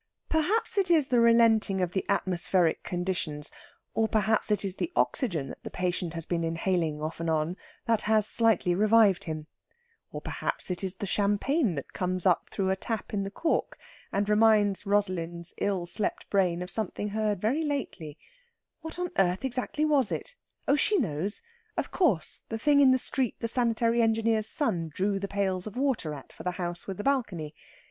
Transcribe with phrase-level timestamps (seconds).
[0.29, 3.51] Perhaps it is the relenting of the atmospheric conditions,
[3.93, 7.55] or perhaps it is the oxygen that the patient has been inhaling off and on,
[7.85, 9.45] that has slightly revived him.
[10.11, 13.77] Or perhaps it is the champagne that comes up through a tap in the cork,
[14.11, 18.17] and reminds Rosalind's ill slept brain of something heard very lately
[18.79, 20.35] what on earth exactly was it?
[20.67, 21.43] Oh, she knows!
[21.77, 25.75] Of course, the thing in the street the sanitary engineer's son drew the pails of
[25.77, 27.53] water at for the house with the balcony.